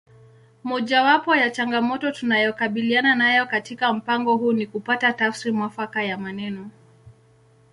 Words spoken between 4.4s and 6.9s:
ni kupata tafsiri mwafaka ya maneno